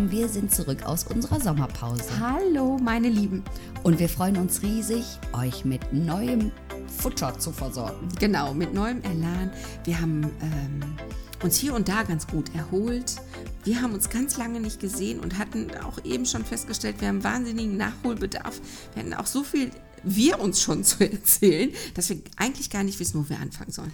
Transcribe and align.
Willkommen. 0.00 0.10
Wir 0.10 0.28
sind 0.28 0.54
zurück 0.54 0.84
aus 0.84 1.04
unserer 1.04 1.40
Sommerpause. 1.40 2.04
Hallo, 2.18 2.78
meine 2.78 3.08
Lieben. 3.08 3.44
Und 3.82 3.98
wir 3.98 4.08
freuen 4.08 4.36
uns 4.36 4.62
riesig, 4.62 5.04
euch 5.32 5.64
mit 5.64 5.92
neuem 5.92 6.52
Futter 6.98 7.38
zu 7.38 7.52
versorgen. 7.52 8.08
Genau, 8.18 8.54
mit 8.54 8.72
neuem 8.74 9.02
Elan. 9.02 9.50
Wir 9.84 10.00
haben 10.00 10.24
ähm, 10.42 10.96
uns 11.42 11.56
hier 11.56 11.74
und 11.74 11.88
da 11.88 12.02
ganz 12.02 12.26
gut 12.26 12.54
erholt. 12.54 13.16
Wir 13.64 13.82
haben 13.82 13.92
uns 13.92 14.08
ganz 14.10 14.36
lange 14.36 14.60
nicht 14.60 14.80
gesehen 14.80 15.20
und 15.20 15.38
hatten 15.38 15.70
auch 15.84 16.02
eben 16.04 16.24
schon 16.24 16.44
festgestellt, 16.44 17.00
wir 17.00 17.08
haben 17.08 17.22
wahnsinnigen 17.22 17.76
Nachholbedarf. 17.76 18.60
Wir 18.94 19.02
hatten 19.02 19.14
auch 19.14 19.26
so 19.26 19.42
viel 19.42 19.70
wir 20.02 20.40
uns 20.40 20.62
schon 20.62 20.82
zu 20.84 21.04
erzählen, 21.04 21.70
dass 21.94 22.08
wir 22.08 22.18
eigentlich 22.36 22.70
gar 22.70 22.84
nicht 22.84 22.98
wissen, 23.00 23.22
wo 23.22 23.28
wir 23.28 23.38
anfangen 23.38 23.72
sollen. 23.72 23.92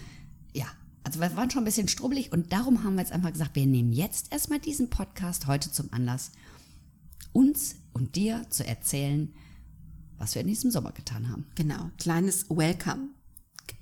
Ja, 0.52 0.66
also 1.06 1.20
wir 1.20 1.36
waren 1.36 1.48
schon 1.48 1.62
ein 1.62 1.66
bisschen 1.66 1.86
strubbelig 1.86 2.32
und 2.32 2.52
darum 2.52 2.82
haben 2.82 2.96
wir 2.96 3.02
jetzt 3.02 3.12
einfach 3.12 3.30
gesagt, 3.30 3.54
wir 3.54 3.64
nehmen 3.64 3.92
jetzt 3.92 4.32
erstmal 4.32 4.58
diesen 4.58 4.90
Podcast 4.90 5.46
heute 5.46 5.70
zum 5.70 5.92
Anlass, 5.92 6.32
uns 7.32 7.76
und 7.92 8.16
dir 8.16 8.44
zu 8.50 8.66
erzählen, 8.66 9.32
was 10.18 10.34
wir 10.34 10.42
in 10.42 10.48
diesem 10.48 10.72
Sommer 10.72 10.90
getan 10.90 11.30
haben. 11.30 11.46
Genau, 11.54 11.90
kleines 11.96 12.50
Welcome. 12.50 13.10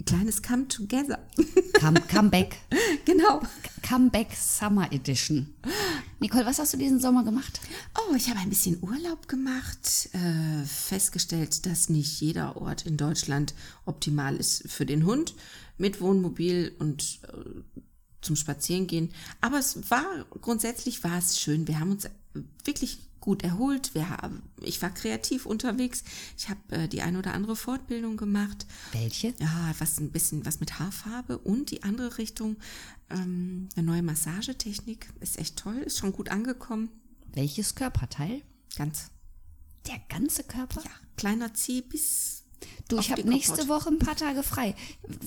Kleines 0.06 0.42
Come 0.42 0.68
Together. 0.68 1.18
Come, 1.80 2.00
come 2.10 2.30
Back. 2.30 2.56
genau. 3.04 3.40
Come 3.86 4.10
Back 4.10 4.28
Summer 4.34 4.90
Edition. 4.92 5.54
Nicole, 6.20 6.46
was 6.46 6.58
hast 6.58 6.72
du 6.72 6.76
diesen 6.76 7.00
Sommer 7.00 7.24
gemacht? 7.24 7.60
Oh, 7.98 8.14
ich 8.14 8.28
habe 8.30 8.40
ein 8.40 8.48
bisschen 8.48 8.82
Urlaub 8.82 9.28
gemacht, 9.28 10.08
äh, 10.12 10.64
festgestellt, 10.64 11.66
dass 11.66 11.88
nicht 11.88 12.20
jeder 12.20 12.56
Ort 12.56 12.86
in 12.86 12.96
Deutschland 12.96 13.54
optimal 13.84 14.36
ist 14.36 14.70
für 14.70 14.86
den 14.86 15.04
Hund 15.04 15.34
mit 15.76 16.00
Wohnmobil 16.00 16.74
und 16.78 17.20
äh, 17.24 17.82
zum 18.20 18.36
Spazierengehen. 18.36 19.10
Aber 19.40 19.58
es 19.58 19.90
war 19.90 20.04
grundsätzlich 20.40 21.04
war 21.04 21.18
es 21.18 21.38
schön. 21.38 21.68
Wir 21.68 21.78
haben 21.78 21.92
uns 21.92 22.08
wirklich 22.64 22.98
gut 23.24 23.42
erholt. 23.42 23.94
Wir 23.94 24.10
haben, 24.10 24.42
ich 24.60 24.82
war 24.82 24.90
kreativ 24.90 25.46
unterwegs. 25.46 26.04
Ich 26.36 26.50
habe 26.50 26.60
äh, 26.68 26.88
die 26.88 27.00
eine 27.00 27.18
oder 27.18 27.32
andere 27.32 27.56
Fortbildung 27.56 28.18
gemacht. 28.18 28.66
Welche? 28.92 29.28
Ja, 29.38 29.72
was 29.78 29.98
ein 29.98 30.12
bisschen 30.12 30.44
was 30.44 30.60
mit 30.60 30.78
Haarfarbe 30.78 31.38
und 31.38 31.70
die 31.70 31.84
andere 31.84 32.18
Richtung, 32.18 32.56
ähm, 33.08 33.70
eine 33.76 33.86
neue 33.86 34.02
Massagetechnik. 34.02 35.08
Ist 35.20 35.38
echt 35.38 35.56
toll, 35.56 35.78
ist 35.78 35.98
schon 35.98 36.12
gut 36.12 36.28
angekommen. 36.28 36.90
Welches 37.32 37.74
Körperteil? 37.74 38.42
Ganz. 38.76 39.10
Der 39.86 39.98
ganze 40.10 40.44
Körper? 40.44 40.82
Ja, 40.84 40.90
kleiner 41.16 41.54
Zeh 41.54 41.80
bis. 41.80 42.44
Du, 42.88 42.98
ich 42.98 43.10
habe 43.10 43.26
nächste 43.26 43.68
Woche 43.68 43.88
ein 43.88 43.98
paar 43.98 44.16
Tage 44.16 44.42
frei. 44.42 44.74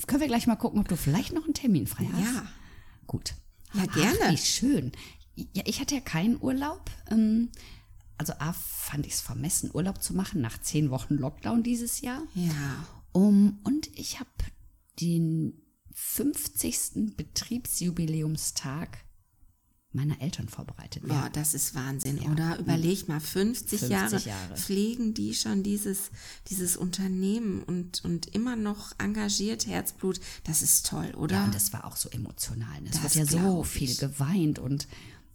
Können 0.06 0.20
wir 0.20 0.28
gleich 0.28 0.46
mal 0.46 0.54
gucken, 0.54 0.80
ob 0.80 0.86
du 0.86 0.96
vielleicht 0.96 1.32
noch 1.32 1.44
einen 1.44 1.54
Termin 1.54 1.88
frei 1.88 2.08
hast? 2.12 2.34
Ja. 2.34 2.46
Gut. 3.08 3.34
Ja, 3.74 3.86
gerne. 3.86 4.18
Ach, 4.22 4.30
wie 4.30 4.36
schön. 4.36 4.92
Ja, 5.34 5.64
ich 5.66 5.80
hatte 5.80 5.96
ja 5.96 6.00
keinen 6.00 6.40
Urlaub. 6.40 6.90
Ähm, 7.10 7.50
also 8.18 8.34
A, 8.38 8.52
fand 8.52 9.06
ich 9.06 9.14
es 9.14 9.20
vermessen, 9.20 9.70
Urlaub 9.72 10.02
zu 10.02 10.14
machen 10.14 10.40
nach 10.40 10.60
zehn 10.60 10.90
Wochen 10.90 11.14
Lockdown 11.14 11.62
dieses 11.62 12.00
Jahr. 12.00 12.22
Ja. 12.34 12.86
Um, 13.12 13.58
und 13.64 13.88
ich 13.98 14.20
habe 14.20 14.30
den 15.00 15.62
50. 15.94 17.16
Betriebsjubiläumstag 17.16 18.98
meiner 19.92 20.20
Eltern 20.20 20.48
vorbereitet. 20.48 21.02
Ja, 21.08 21.28
das 21.30 21.54
ist 21.54 21.74
Wahnsinn, 21.74 22.18
ja. 22.18 22.30
oder? 22.30 22.58
Überleg 22.58 23.08
mal, 23.08 23.20
50, 23.20 23.80
50 23.80 23.90
Jahre, 23.90 24.18
Jahre, 24.18 24.56
pflegen 24.56 25.14
die 25.14 25.34
schon 25.34 25.62
dieses, 25.62 26.10
dieses 26.48 26.76
Unternehmen 26.76 27.62
und, 27.62 28.04
und 28.04 28.26
immer 28.34 28.54
noch 28.54 28.92
engagiert 28.98 29.66
Herzblut. 29.66 30.20
Das 30.44 30.60
ist 30.60 30.86
toll, 30.86 31.12
oder? 31.16 31.36
Ja, 31.36 31.44
und 31.44 31.54
das 31.54 31.72
war 31.72 31.86
auch 31.86 31.96
so 31.96 32.10
emotional. 32.10 32.80
Es 32.90 33.02
wird 33.02 33.14
ja 33.14 33.26
so 33.26 33.62
viel 33.62 33.94
geweint 33.96 34.58
und 34.58 34.86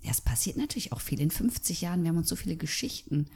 ja, 0.03 0.11
es 0.11 0.21
passiert 0.21 0.57
natürlich 0.57 0.91
auch 0.91 1.01
viel. 1.01 1.19
In 1.21 1.31
50 1.31 1.81
Jahren, 1.81 2.03
wir 2.03 2.09
haben 2.09 2.17
uns 2.17 2.29
so 2.29 2.35
viele 2.35 2.57
Geschichten 2.57 3.27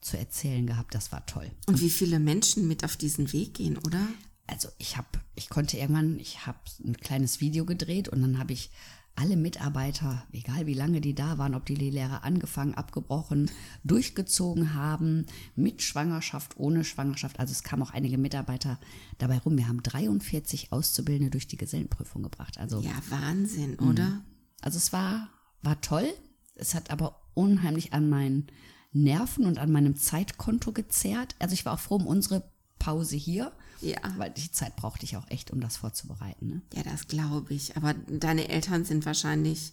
zu 0.00 0.18
erzählen 0.18 0.66
gehabt, 0.66 0.94
das 0.94 1.10
war 1.10 1.24
toll. 1.26 1.50
Und 1.66 1.80
wie 1.80 1.90
viele 1.90 2.20
Menschen 2.20 2.68
mit 2.68 2.84
auf 2.84 2.96
diesen 2.96 3.32
Weg 3.32 3.54
gehen, 3.54 3.78
oder? 3.78 4.06
Also 4.46 4.68
ich 4.78 4.96
habe, 4.96 5.08
ich 5.34 5.48
konnte 5.48 5.78
irgendwann, 5.78 6.20
ich 6.20 6.46
habe 6.46 6.58
ein 6.84 6.96
kleines 6.96 7.40
Video 7.40 7.64
gedreht 7.64 8.08
und 8.08 8.22
dann 8.22 8.38
habe 8.38 8.52
ich 8.52 8.70
alle 9.16 9.36
Mitarbeiter, 9.36 10.24
egal 10.30 10.66
wie 10.66 10.74
lange 10.74 11.00
die 11.00 11.14
da 11.14 11.38
waren, 11.38 11.54
ob 11.54 11.64
die 11.64 11.74
Lehrer 11.74 12.22
angefangen, 12.22 12.74
abgebrochen, 12.74 13.50
durchgezogen 13.82 14.74
haben, 14.74 15.24
mit 15.56 15.80
Schwangerschaft, 15.80 16.58
ohne 16.58 16.84
Schwangerschaft. 16.84 17.40
Also 17.40 17.52
es 17.52 17.62
kamen 17.62 17.82
auch 17.82 17.92
einige 17.92 18.18
Mitarbeiter 18.18 18.78
dabei 19.16 19.38
rum. 19.38 19.56
Wir 19.56 19.68
haben 19.68 19.82
43 19.82 20.70
Auszubildende 20.70 21.30
durch 21.30 21.48
die 21.48 21.56
Gesellenprüfung 21.56 22.22
gebracht. 22.22 22.58
Also 22.58 22.80
ja, 22.80 22.92
Wahnsinn, 23.08 23.78
oder? 23.78 24.10
Mhm. 24.10 24.20
Also 24.60 24.76
es 24.76 24.92
war 24.92 25.30
war 25.66 25.80
toll. 25.80 26.08
Es 26.54 26.74
hat 26.74 26.90
aber 26.90 27.20
unheimlich 27.34 27.92
an 27.92 28.08
meinen 28.08 28.46
Nerven 28.92 29.44
und 29.44 29.58
an 29.58 29.70
meinem 29.70 29.96
Zeitkonto 29.96 30.72
gezerrt. 30.72 31.34
Also 31.38 31.52
ich 31.52 31.66
war 31.66 31.74
auch 31.74 31.80
froh 31.80 31.96
um 31.96 32.06
unsere 32.06 32.48
Pause 32.78 33.16
hier. 33.16 33.52
Ja. 33.82 33.98
Weil 34.16 34.30
die 34.30 34.50
Zeit 34.50 34.74
brauchte 34.76 35.04
ich 35.04 35.18
auch 35.18 35.28
echt, 35.28 35.50
um 35.50 35.60
das 35.60 35.76
vorzubereiten. 35.76 36.48
Ne? 36.48 36.62
Ja, 36.72 36.82
das 36.82 37.08
glaube 37.08 37.52
ich. 37.52 37.76
Aber 37.76 37.92
deine 37.94 38.48
Eltern 38.48 38.86
sind 38.86 39.04
wahrscheinlich, 39.04 39.72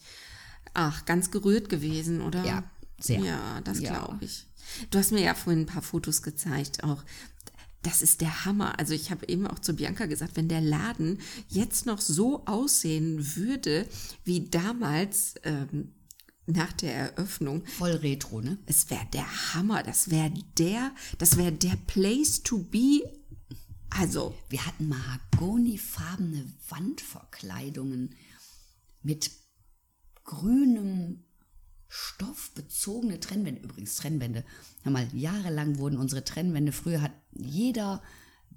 ach, 0.74 1.06
ganz 1.06 1.32
gerührt 1.32 1.70
gewesen, 1.70 2.22
oder? 2.22 2.44
Ja, 2.44 2.64
sehr. 3.00 3.22
Ja, 3.22 3.62
das 3.62 3.80
ja. 3.80 3.92
glaube 3.92 4.26
ich. 4.26 4.46
Du 4.90 5.00
hast 5.00 5.12
mir 5.12 5.22
ja 5.22 5.36
vorhin 5.36 5.62
ein 5.62 5.68
paar 5.68 5.82
Fotos 5.82 6.22
gezeigt, 6.22 6.84
auch 6.84 7.04
das 7.84 8.02
ist 8.02 8.22
der 8.22 8.46
Hammer. 8.46 8.80
Also 8.80 8.94
ich 8.94 9.12
habe 9.12 9.28
eben 9.28 9.46
auch 9.46 9.60
zu 9.60 9.76
Bianca 9.76 10.06
gesagt, 10.06 10.36
wenn 10.36 10.48
der 10.48 10.62
Laden 10.62 11.20
jetzt 11.50 11.86
noch 11.86 12.02
so 12.02 12.46
aussehen 12.46 13.36
würde 13.36 13.88
wie 14.24 14.50
damals 14.50 15.36
ähm, 15.44 15.94
nach 16.46 16.74
der 16.74 16.94
Eröffnung. 16.94 17.66
Voll 17.66 17.92
retro, 17.92 18.42
ne? 18.42 18.58
Es 18.66 18.90
wäre 18.90 19.06
der 19.14 19.54
Hammer. 19.54 19.84
Das 19.84 20.10
wäre 20.10 20.34
der, 20.58 20.94
das 21.18 21.38
wäre 21.38 21.52
der 21.52 21.78
Place 21.88 22.44
to 22.44 22.60
be. 22.60 23.02
Also. 23.90 24.34
Wir 24.50 24.66
hatten 24.66 24.88
mahagonifarbene 24.88 26.46
Wandverkleidungen 26.70 28.16
mit 29.02 29.32
grünem 30.24 31.24
stoffbezogene 31.94 33.20
Trennwände. 33.20 33.62
Übrigens 33.62 33.96
Trennwände. 33.98 34.44
Hör 34.82 34.92
mal, 34.92 35.08
jahrelang 35.14 35.78
wurden 35.78 35.98
unsere 35.98 36.24
Trennwände, 36.24 36.72
früher 36.72 37.04
hat 37.04 37.12
jeder 37.32 38.02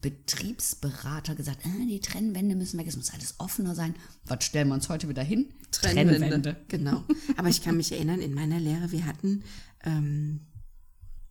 Betriebsberater 0.00 1.34
gesagt, 1.34 1.66
ah, 1.66 1.86
die 1.86 2.00
Trennwände 2.00 2.56
müssen 2.56 2.78
weg, 2.78 2.86
es 2.86 2.96
muss 2.96 3.12
alles 3.12 3.34
offener 3.38 3.74
sein. 3.74 3.94
Was 4.24 4.44
stellen 4.44 4.68
wir 4.68 4.74
uns 4.74 4.88
heute 4.88 5.10
wieder 5.10 5.22
hin? 5.22 5.52
Trennwände. 5.70 6.18
Trennwände. 6.18 6.56
Genau. 6.68 7.04
Aber 7.36 7.48
ich 7.48 7.62
kann 7.62 7.76
mich 7.76 7.92
erinnern, 7.92 8.20
in 8.20 8.32
meiner 8.32 8.58
Lehre, 8.58 8.90
wir 8.90 9.04
hatten, 9.04 9.42
ähm, 9.84 10.40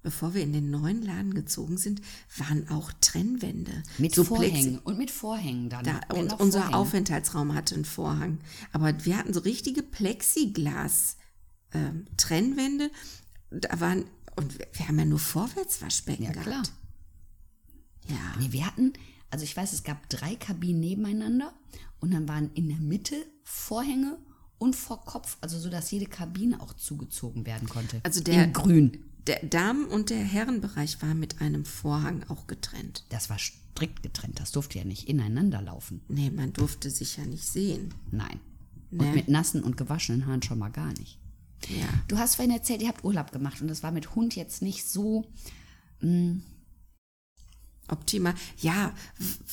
bevor 0.04 0.36
wir 0.36 0.44
in 0.44 0.54
den 0.54 0.70
neuen 0.70 1.02
Laden 1.02 1.34
gezogen 1.34 1.78
sind, 1.78 2.02
waren 2.38 2.70
auch 2.70 2.92
Trennwände. 3.02 3.82
Mit 3.98 4.14
so 4.14 4.24
Vorhängen 4.24 4.78
und 4.78 5.00
mit 5.00 5.10
Vorhängen 5.10 5.70
dann. 5.70 5.84
Da, 5.84 6.02
und 6.14 6.40
unser 6.40 6.60
Vorhänge. 6.60 6.78
Aufenthaltsraum 6.78 7.56
hatte 7.56 7.74
einen 7.74 7.86
Vorhang. 7.86 8.38
Aber 8.72 9.06
wir 9.06 9.18
hatten 9.18 9.34
so 9.34 9.40
richtige 9.40 9.82
Plexiglas 9.82 11.18
ähm, 11.74 12.06
Trennwände. 12.18 12.92
Da 13.52 13.80
waren, 13.80 14.06
und 14.36 14.58
wir 14.60 14.88
haben 14.88 15.00
ja 15.00 15.06
nur 15.06 15.20
Vorwärtswaschbecken 15.20 16.26
ja, 16.26 16.32
gehabt. 16.32 16.48
Klar. 16.48 16.64
Ja. 18.08 18.40
Nee, 18.40 18.52
wir 18.52 18.66
hatten, 18.66 18.94
also 19.32 19.44
ich 19.44 19.56
weiß, 19.56 19.74
es 19.74 19.84
gab 19.84 20.10
drei 20.10 20.36
Kabinen 20.36 20.80
nebeneinander 20.80 21.54
und 22.00 22.12
dann 22.12 22.28
waren 22.28 22.52
in 22.54 22.68
der 22.70 22.78
Mitte 22.78 23.16
Vorhänge 23.44 24.18
und 24.58 24.76
vor 24.76 25.04
Kopf, 25.06 25.38
also 25.42 25.60
so, 25.60 25.70
dass 25.70 25.92
jede 25.92 26.06
Kabine 26.06 26.62
auch 26.62 26.74
zugezogen 26.74 27.46
werden 27.46 27.68
konnte. 27.68 28.00
Also 28.04 28.22
der 28.22 28.46
in 28.46 28.54
Grün. 28.54 29.04
Der 29.28 29.44
Damen- 29.44 29.88
und 29.88 30.12
der 30.12 30.24
Herrenbereich 30.24 31.02
war 31.02 31.16
mit 31.16 31.42
einem 31.42 31.66
Vorhang 31.66 32.24
auch 32.30 32.46
getrennt. 32.46 33.06
Das 33.10 33.30
war 33.30 33.40
strikt 33.40 34.04
getrennt. 34.04 34.40
Das 34.40 34.52
durfte 34.52 34.78
ja 34.78 34.86
nicht 34.86 35.10
ineinander 35.10 35.62
laufen. 35.62 36.02
Nee, 36.08 36.30
man 36.30 36.54
durfte 36.54 36.92
sich 36.92 37.18
ja 37.18 37.26
nicht 37.26 37.46
sehen. 37.46 37.94
Nein. 38.12 38.40
Nee. 38.92 39.00
Und 39.00 39.16
mit 39.16 39.28
nassen 39.28 39.64
und 39.64 39.78
gewaschenen 39.78 40.28
Haaren 40.28 40.44
schon 40.44 40.60
mal 40.60 40.70
gar 40.70 40.94
nicht. 40.94 41.20
Ja. 41.68 41.88
Du 42.08 42.18
hast 42.18 42.36
vorhin 42.36 42.54
erzählt, 42.54 42.82
ihr 42.82 42.88
habt 42.88 43.04
Urlaub 43.04 43.32
gemacht 43.32 43.62
und 43.62 43.68
das 43.68 43.84
war 43.84 43.92
mit 43.92 44.16
Hund 44.16 44.36
jetzt 44.36 44.62
nicht 44.62 44.88
so 44.88 45.26
mh, 46.02 46.10
mm, 46.10 46.44
optimal. 47.88 48.36
Ja, 48.60 48.94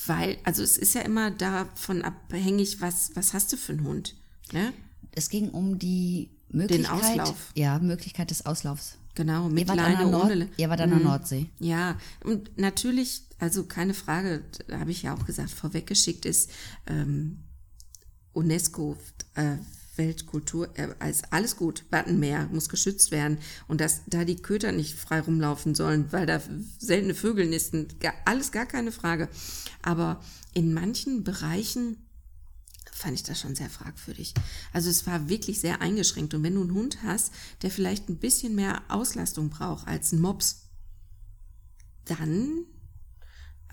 weil, 0.05 0.37
also 0.43 0.63
es 0.63 0.77
ist 0.77 0.95
ja 0.95 1.01
immer 1.01 1.31
davon 1.31 2.01
abhängig, 2.01 2.81
was, 2.81 3.15
was 3.15 3.33
hast 3.33 3.51
du 3.53 3.57
für 3.57 3.73
einen 3.73 3.83
Hund. 3.83 4.15
Ne? 4.51 4.73
Es 5.11 5.29
ging 5.29 5.49
um 5.49 5.79
die 5.79 6.29
Möglichkeit, 6.49 6.91
Auslauf. 6.91 7.51
Ja, 7.55 7.79
Möglichkeit 7.79 8.31
des 8.31 8.45
Auslaufs. 8.45 8.97
Genau, 9.15 9.47
mit 9.47 9.67
Ihr 9.67 9.75
Leine, 9.75 10.09
Nord 10.09 10.31
ohne 10.31 10.49
ihr 10.57 10.69
wart 10.69 10.81
an 10.81 10.89
der 10.89 10.99
Nordsee. 10.99 11.45
Ja, 11.59 11.99
und 12.23 12.57
natürlich, 12.57 13.21
also 13.37 13.63
keine 13.65 13.93
Frage, 13.93 14.43
habe 14.71 14.89
ich 14.89 15.03
ja 15.03 15.13
auch 15.13 15.25
gesagt, 15.25 15.51
vorweggeschickt 15.51 16.25
ist 16.25 16.49
ähm, 16.87 17.43
UNESCO 18.33 18.97
äh, 19.35 19.57
Weltkultur, 19.95 20.69
äh, 20.77 20.89
als 20.99 21.23
alles 21.31 21.55
gut, 21.55 21.85
Wattenmeer 21.89 22.49
muss 22.51 22.69
geschützt 22.69 23.11
werden 23.11 23.37
und 23.67 23.81
dass 23.81 24.01
da 24.07 24.25
die 24.25 24.37
Köter 24.37 24.71
nicht 24.71 24.95
frei 24.97 25.19
rumlaufen 25.19 25.75
sollen, 25.75 26.11
weil 26.11 26.25
da 26.25 26.41
seltene 26.79 27.13
Vögel 27.13 27.47
nisten, 27.47 27.87
gar, 27.99 28.13
alles 28.25 28.51
gar 28.51 28.65
keine 28.65 28.91
Frage. 28.91 29.29
Aber 29.81 30.21
in 30.53 30.73
manchen 30.73 31.23
Bereichen 31.23 31.97
fand 32.91 33.15
ich 33.15 33.23
das 33.23 33.39
schon 33.39 33.55
sehr 33.55 33.69
fragwürdig. 33.69 34.33
Also 34.71 34.89
es 34.89 35.05
war 35.05 35.27
wirklich 35.27 35.59
sehr 35.59 35.81
eingeschränkt. 35.81 36.33
Und 36.33 36.43
wenn 36.43 36.55
du 36.55 36.61
einen 36.61 36.73
Hund 36.73 36.99
hast, 37.03 37.33
der 37.61 37.71
vielleicht 37.71 38.07
ein 38.07 38.17
bisschen 38.17 38.55
mehr 38.55 38.81
Auslastung 38.87 39.49
braucht 39.49 39.87
als 39.87 40.11
ein 40.11 40.21
Mops, 40.21 40.69
dann, 42.05 42.65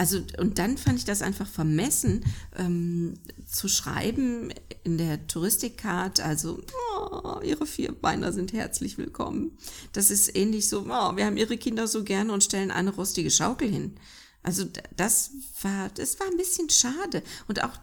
also 0.00 0.22
und 0.38 0.58
dann 0.58 0.78
fand 0.78 0.98
ich 0.98 1.04
das 1.04 1.20
einfach 1.20 1.46
vermessen, 1.46 2.24
ähm, 2.56 3.20
zu 3.46 3.68
schreiben 3.68 4.50
in 4.82 4.96
der 4.96 5.26
Touristikcard, 5.26 6.20
also 6.20 6.62
oh, 6.96 7.40
ihre 7.42 7.66
Vierbeiner 7.66 8.32
sind 8.32 8.54
herzlich 8.54 8.96
willkommen. 8.96 9.58
Das 9.92 10.10
ist 10.10 10.34
ähnlich 10.34 10.70
so, 10.70 10.86
oh, 10.88 11.16
wir 11.16 11.26
haben 11.26 11.36
ihre 11.36 11.58
Kinder 11.58 11.86
so 11.86 12.02
gerne 12.02 12.32
und 12.32 12.42
stellen 12.42 12.70
eine 12.70 12.94
rostige 12.94 13.30
Schaukel 13.30 13.68
hin. 13.68 13.96
Also 14.42 14.64
das 14.96 15.32
war, 15.60 15.90
das 15.90 16.18
war 16.18 16.28
ein 16.28 16.38
bisschen 16.38 16.70
schade 16.70 17.22
und 17.46 17.62
auch 17.62 17.78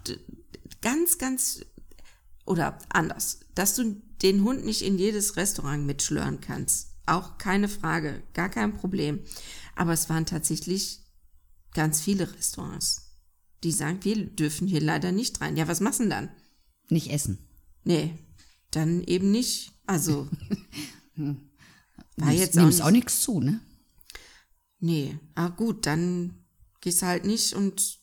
ganz, 0.81 1.19
ganz 1.19 1.61
oder 2.47 2.79
anders, 2.89 3.41
dass 3.53 3.75
du 3.75 4.01
den 4.23 4.43
Hund 4.43 4.65
nicht 4.65 4.81
in 4.81 4.97
jedes 4.97 5.35
Restaurant 5.35 5.85
mitschlören 5.85 6.41
kannst. 6.41 6.95
Auch 7.05 7.37
keine 7.37 7.69
Frage, 7.69 8.23
gar 8.33 8.49
kein 8.49 8.73
Problem. 8.73 9.19
Aber 9.75 9.93
es 9.93 10.09
waren 10.09 10.25
tatsächlich 10.25 11.01
ganz 11.77 12.01
viele 12.01 12.33
Restaurants, 12.33 13.11
die 13.63 13.71
sagen, 13.71 13.99
wir 14.01 14.25
dürfen 14.25 14.67
hier 14.67 14.81
leider 14.81 15.11
nicht 15.11 15.39
rein. 15.41 15.55
Ja, 15.55 15.67
was 15.67 15.79
machst 15.79 15.99
du 15.99 16.05
denn 16.05 16.09
dann? 16.09 16.29
Nicht 16.89 17.11
essen. 17.11 17.37
Nee, 17.83 18.17
dann 18.71 19.03
eben 19.03 19.29
nicht. 19.29 19.73
Also, 19.85 20.27
war 22.17 22.31
jetzt 22.31 22.57
auch 22.57 22.63
nimmst 22.63 22.81
auch 22.81 22.89
nichts 22.89 23.21
zu, 23.21 23.41
ne? 23.41 23.61
Nee, 24.79 25.19
ah 25.35 25.49
gut, 25.49 25.85
dann 25.85 26.33
gehst 26.81 27.03
du 27.03 27.05
halt 27.05 27.25
nicht 27.25 27.53
und 27.53 27.99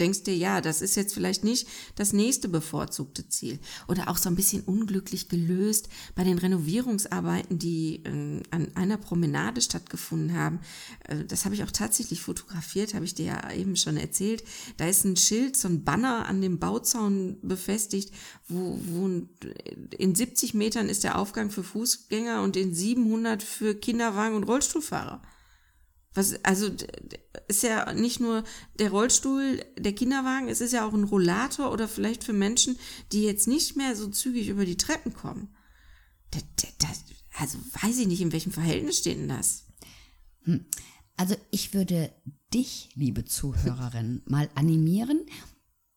denkst 0.00 0.22
dir, 0.22 0.36
ja, 0.36 0.60
das 0.60 0.82
ist 0.82 0.96
jetzt 0.96 1.14
vielleicht 1.14 1.44
nicht 1.44 1.66
das 1.96 2.12
nächste 2.12 2.48
bevorzugte 2.48 3.28
Ziel. 3.28 3.58
Oder 3.88 4.08
auch 4.08 4.16
so 4.16 4.28
ein 4.28 4.36
bisschen 4.36 4.62
unglücklich 4.62 5.28
gelöst 5.28 5.88
bei 6.14 6.24
den 6.24 6.38
Renovierungsarbeiten, 6.38 7.58
die 7.58 8.02
äh, 8.04 8.42
an 8.50 8.68
einer 8.74 8.96
Promenade 8.96 9.60
stattgefunden 9.60 10.36
haben. 10.36 10.60
Äh, 11.04 11.24
das 11.24 11.44
habe 11.44 11.54
ich 11.54 11.64
auch 11.64 11.70
tatsächlich 11.70 12.20
fotografiert, 12.22 12.94
habe 12.94 13.04
ich 13.04 13.14
dir 13.14 13.26
ja 13.26 13.52
eben 13.52 13.76
schon 13.76 13.96
erzählt. 13.96 14.44
Da 14.76 14.86
ist 14.86 15.04
ein 15.04 15.16
Schild, 15.16 15.56
so 15.56 15.68
ein 15.68 15.84
Banner 15.84 16.26
an 16.26 16.40
dem 16.40 16.58
Bauzaun 16.58 17.38
befestigt, 17.42 18.12
wo, 18.48 18.78
wo 18.84 19.06
in 19.96 20.14
70 20.14 20.54
Metern 20.54 20.88
ist 20.88 21.04
der 21.04 21.18
Aufgang 21.18 21.50
für 21.50 21.62
Fußgänger 21.62 22.42
und 22.42 22.56
in 22.56 22.74
700 22.74 23.42
für 23.42 23.74
Kinderwagen 23.74 24.36
und 24.36 24.44
Rollstuhlfahrer. 24.44 25.22
Was, 26.18 26.44
also 26.44 26.68
ist 27.46 27.62
ja 27.62 27.92
nicht 27.94 28.18
nur 28.18 28.42
der 28.80 28.90
Rollstuhl, 28.90 29.64
der 29.78 29.94
Kinderwagen, 29.94 30.48
es 30.48 30.60
ist 30.60 30.72
ja 30.72 30.84
auch 30.84 30.92
ein 30.92 31.04
Rollator 31.04 31.70
oder 31.70 31.86
vielleicht 31.86 32.24
für 32.24 32.32
Menschen, 32.32 32.76
die 33.12 33.22
jetzt 33.22 33.46
nicht 33.46 33.76
mehr 33.76 33.94
so 33.94 34.08
zügig 34.08 34.48
über 34.48 34.64
die 34.64 34.76
Treppen 34.76 35.14
kommen. 35.14 35.54
Da, 36.32 36.40
da, 36.56 36.66
da, 36.80 36.88
also 37.38 37.58
weiß 37.82 37.98
ich 37.98 38.08
nicht, 38.08 38.20
in 38.20 38.32
welchem 38.32 38.50
Verhältnis 38.50 38.98
steht 38.98 39.16
denn 39.16 39.28
das? 39.28 39.66
Also 41.16 41.36
ich 41.52 41.72
würde 41.72 42.12
dich, 42.52 42.90
liebe 42.96 43.24
Zuhörerin, 43.24 44.22
mal 44.26 44.50
animieren, 44.56 45.24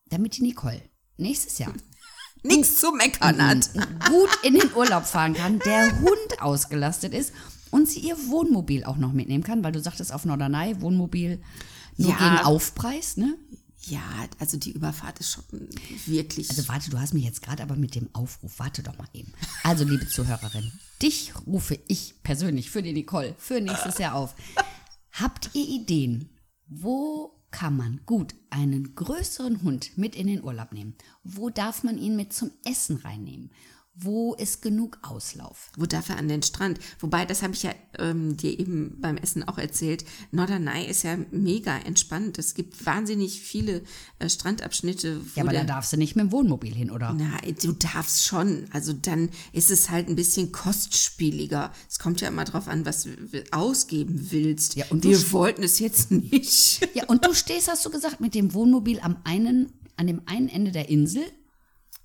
damit 0.05 0.37
die 0.37 0.43
Nicole 0.43 0.83
nächstes 1.17 1.57
Jahr 1.57 1.73
Nichts 2.43 2.79
zu 2.79 2.91
meckern 2.91 3.41
hat. 3.43 3.71
gut 4.07 4.29
in 4.43 4.53
den 4.53 4.71
Urlaub 4.75 5.05
fahren 5.05 5.33
kann, 5.33 5.57
der 5.59 5.99
Hund 5.99 6.41
ausgelastet 6.41 7.15
ist 7.15 7.33
und 7.71 7.89
sie 7.89 7.99
ihr 7.99 8.15
Wohnmobil 8.29 8.83
auch 8.83 8.97
noch 8.97 9.13
mitnehmen 9.13 9.43
kann, 9.43 9.63
weil 9.63 9.71
du 9.71 9.81
sagtest 9.81 10.13
auf 10.13 10.25
Norderney, 10.25 10.79
Wohnmobil 10.81 11.41
nur 11.97 12.11
Ja. 12.11 12.17
gegen 12.17 12.45
Aufpreis, 12.45 13.17
ne? 13.17 13.35
Ja, 13.85 14.03
also 14.37 14.57
die 14.57 14.71
Überfahrt 14.73 15.19
ist 15.19 15.31
schon 15.31 15.43
wirklich. 16.05 16.49
Also 16.51 16.67
warte, 16.67 16.91
du 16.91 16.99
hast 16.99 17.15
mich 17.15 17.23
jetzt 17.23 17.41
gerade 17.41 17.63
aber 17.63 17.75
mit 17.75 17.95
dem 17.95 18.09
Aufruf, 18.13 18.59
warte 18.59 18.83
doch 18.83 18.95
mal 18.97 19.07
eben. 19.13 19.33
Also 19.63 19.83
liebe 19.85 20.07
Zuhörerin, 20.07 20.71
dich 21.01 21.33
rufe 21.47 21.79
ich 21.87 22.13
persönlich 22.21 22.69
für 22.69 22.83
die 22.83 22.93
Nicole 22.93 23.33
für 23.39 23.59
nächstes 23.59 23.97
Jahr 23.97 24.13
auf. 24.13 24.35
Habt 25.11 25.49
ihr 25.53 25.67
Ideen, 25.67 26.29
wo 26.67 27.31
kann 27.49 27.75
man 27.75 27.99
gut 28.05 28.35
einen 28.51 28.93
größeren 28.95 29.63
Hund 29.63 29.97
mit 29.97 30.15
in 30.15 30.27
den 30.27 30.43
Urlaub 30.43 30.71
nehmen? 30.73 30.93
Wo 31.23 31.49
darf 31.49 31.83
man 31.83 31.97
ihn 31.97 32.15
mit 32.15 32.33
zum 32.33 32.51
Essen 32.63 32.97
reinnehmen? 32.97 33.49
Wo 33.93 34.33
ist 34.35 34.61
genug 34.61 34.99
Auslauf? 35.01 35.69
Wo 35.77 35.85
darf 35.85 36.07
er 36.09 36.17
an 36.17 36.29
den 36.29 36.41
Strand? 36.43 36.79
Wobei, 36.99 37.25
das 37.25 37.43
habe 37.43 37.53
ich 37.53 37.63
ja 37.63 37.71
ähm, 37.99 38.37
dir 38.37 38.57
eben 38.57 38.97
beim 39.01 39.17
Essen 39.17 39.45
auch 39.45 39.57
erzählt. 39.57 40.05
Norderney 40.31 40.85
ist 40.85 41.03
ja 41.03 41.17
mega 41.31 41.77
entspannt. 41.77 42.39
Es 42.39 42.53
gibt 42.53 42.85
wahnsinnig 42.85 43.41
viele 43.41 43.83
äh, 44.19 44.29
Strandabschnitte. 44.29 45.19
Wo 45.19 45.29
Ja, 45.35 45.43
aber 45.43 45.51
da 45.51 45.65
darfst 45.65 45.91
du 45.91 45.97
nicht 45.97 46.15
mit 46.15 46.23
dem 46.23 46.31
Wohnmobil 46.31 46.73
hin, 46.73 46.89
oder? 46.89 47.13
Na, 47.17 47.37
du 47.61 47.73
darfst 47.73 48.25
schon. 48.25 48.65
Also 48.71 48.93
dann 48.93 49.29
ist 49.51 49.69
es 49.69 49.89
halt 49.89 50.07
ein 50.07 50.15
bisschen 50.15 50.53
kostspieliger. 50.53 51.73
Es 51.89 51.99
kommt 51.99 52.21
ja 52.21 52.29
immer 52.29 52.45
drauf 52.45 52.69
an, 52.69 52.85
was 52.85 53.03
du 53.03 53.11
ausgeben 53.51 54.31
willst. 54.31 54.75
Ja, 54.75 54.85
und 54.89 55.03
wir 55.03 55.31
wollten 55.33 55.63
es 55.63 55.79
jetzt 55.79 56.11
nicht. 56.11 56.87
Ja, 56.95 57.05
und 57.07 57.25
du 57.25 57.33
stehst, 57.33 57.69
hast 57.69 57.85
du 57.85 57.89
gesagt, 57.89 58.21
mit 58.21 58.35
dem 58.35 58.53
Wohnmobil 58.53 59.01
am 59.01 59.17
einen, 59.25 59.73
an 59.97 60.07
dem 60.07 60.21
einen 60.27 60.47
Ende 60.47 60.71
der 60.71 60.87
Insel 60.87 61.23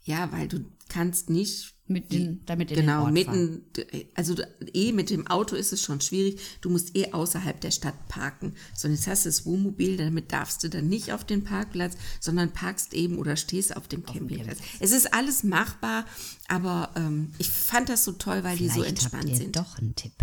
Ja, 0.06 0.31
weil 0.31 0.47
du 0.47 0.64
kannst 0.88 1.31
nicht 1.31 1.75
mit 1.88 2.12
den, 2.12 2.44
damit 2.47 2.70
in 2.70 2.79
genau 2.79 3.06
den 3.06 3.17
Ort 3.17 3.26
fahren. 3.26 3.62
mitten, 3.76 4.08
also 4.14 4.37
eh 4.73 4.93
mit 4.93 5.11
dem 5.11 5.26
Auto 5.26 5.56
ist 5.56 5.73
es 5.73 5.82
schon 5.82 6.00
schwierig. 6.00 6.41
Du 6.61 6.70
musst 6.70 6.97
eh 6.97 7.12
außerhalb 7.12 7.61
der 7.61 7.73
Stadt 7.73 8.08
parken. 8.08 8.55
So, 8.75 8.87
jetzt 8.87 9.08
hast 9.08 9.25
du 9.25 9.29
das 9.29 9.44
Wohnmobil, 9.44 9.97
damit 9.97 10.32
darfst 10.32 10.62
du 10.62 10.69
dann 10.70 10.88
nicht 10.88 11.12
auf 11.12 11.25
den 11.25 11.43
Parkplatz, 11.43 11.97
sondern 12.20 12.53
parkst 12.53 12.94
eben 12.94 13.19
oder 13.19 13.37
stehst 13.37 13.76
auf 13.76 13.88
dem 13.88 14.05
Campingplatz. 14.05 14.58
Es 14.79 14.93
ist 14.93 15.12
alles 15.12 15.43
machbar, 15.43 16.06
aber 16.47 16.91
ähm, 16.94 17.32
ich 17.38 17.50
fand 17.50 17.88
das 17.88 18.05
so 18.05 18.12
toll, 18.12 18.44
weil 18.44 18.56
die 18.56 18.69
so 18.69 18.75
Vielleicht 18.75 18.91
entspannt 18.91 19.25
habt 19.25 19.32
ihr 19.32 19.37
sind. 19.37 19.56
doch 19.56 19.79
einen 19.79 19.97
Tipp. 19.97 20.14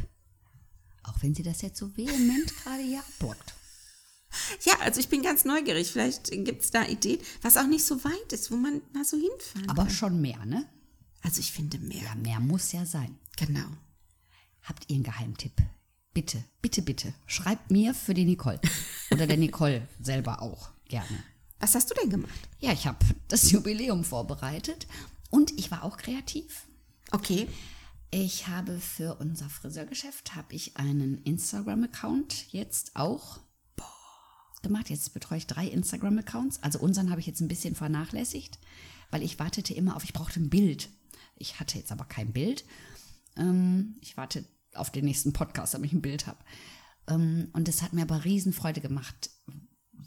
Auch 1.04 1.22
wenn 1.22 1.36
sie 1.36 1.44
das 1.44 1.62
jetzt 1.62 1.78
so 1.78 1.96
vehement 1.98 2.54
gerade 2.64 2.84
hier 2.84 3.00
abblockt. 3.00 3.54
Ja, 4.64 4.74
also 4.82 5.00
ich 5.00 5.10
bin 5.10 5.22
ganz 5.22 5.46
neugierig. 5.46 5.92
Vielleicht 5.92 6.32
gibt's 6.32 6.72
da 6.72 6.86
Ideen, 6.86 7.20
was 7.42 7.58
auch 7.58 7.68
nicht 7.68 7.86
so 7.86 8.04
weit 8.04 8.34
ist, 8.34 8.52
wo 8.52 8.56
man 8.56 8.82
mal 8.94 9.06
so 9.06 9.18
hinfahren 9.18 9.70
Aber 9.70 9.84
kann. 9.84 9.94
schon 9.94 10.22
mehr, 10.22 10.46
ne? 10.46 10.68
Also 11.22 11.40
ich 11.40 11.52
finde 11.52 11.80
mehr. 11.80 12.04
Ja, 12.04 12.16
mehr 12.16 12.40
muss 12.40 12.72
ja 12.72 12.86
sein. 12.86 13.18
Genau. 13.38 13.68
Habt 14.64 14.86
ihr 14.90 14.96
einen 14.96 15.04
Geheimtipp? 15.04 15.54
Bitte, 16.14 16.44
bitte, 16.62 16.82
bitte. 16.82 17.14
Schreibt 17.26 17.72
mir 17.72 17.94
für 17.94 18.14
die 18.14 18.26
Nicole. 18.26 18.60
Oder 19.12 19.26
der 19.28 19.38
Nicole 19.38 19.88
selber 20.02 20.42
auch. 20.42 20.70
Gerne. 20.88 21.24
Was 21.60 21.76
hast 21.76 21.90
du 21.90 21.96
denn 21.96 22.10
gemacht? 22.10 22.50
Ja, 22.60 22.72
ich 22.74 22.86
habe 22.88 22.98
das 23.30 23.50
Jubiläum 23.52 24.04
vorbereitet 24.04 24.86
und 25.30 25.58
ich 25.58 25.72
war 25.72 25.84
auch 25.84 25.98
kreativ. 25.98 26.66
Okay. 27.12 27.48
Ich 28.12 28.48
habe 28.48 28.80
für 28.80 29.16
unser 29.16 29.50
Friseurgeschäft 29.50 30.36
habe 30.36 30.54
ich 30.54 30.78
einen 30.78 31.24
Instagram-Account 31.24 32.52
jetzt 32.54 32.96
auch 32.96 33.40
gemacht. 34.64 34.90
Jetzt 34.90 35.14
betreue 35.14 35.38
ich 35.38 35.48
drei 35.48 35.68
Instagram-Accounts. 35.68 36.64
Also 36.64 36.80
unseren 36.80 37.10
habe 37.12 37.22
ich 37.22 37.28
jetzt 37.28 37.42
ein 37.42 37.48
bisschen 37.48 37.76
vernachlässigt, 37.76 38.60
weil 39.12 39.22
ich 39.22 39.40
wartete 39.40 39.74
immer 39.74 39.96
auf, 39.96 40.04
ich 40.04 40.14
brauchte 40.14 40.40
ein 40.40 40.50
Bild. 40.50 40.90
Ich 41.38 41.60
hatte 41.60 41.78
jetzt 41.78 41.92
aber 41.92 42.06
kein 42.06 42.34
Bild. 42.34 42.66
Ähm, 43.38 43.98
ich 44.02 44.18
warte 44.18 44.46
auf 44.74 44.90
den 44.90 45.06
nächsten 45.06 45.34
Podcast, 45.34 45.74
damit 45.74 45.88
ich 45.92 45.94
ein 45.94 46.02
Bild 46.02 46.26
habe. 46.28 46.40
Ähm, 47.08 47.50
und 47.54 47.68
das 47.68 47.82
hat 47.82 47.94
mir 47.94 48.04
aber 48.04 48.24
Riesenfreude 48.24 48.82
gemacht, 48.82 49.30